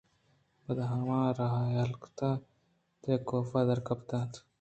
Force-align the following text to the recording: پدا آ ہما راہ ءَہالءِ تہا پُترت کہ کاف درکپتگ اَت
پدا 0.63 0.83
آ 0.89 0.89
ہما 0.91 1.19
راہ 1.37 1.53
ءَہالءِ 1.55 1.85
تہا 1.85 1.89
پُترت 2.01 2.41
کہ 3.03 3.13
کاف 3.27 3.51
درکپتگ 3.67 4.13
اَت 4.19 4.31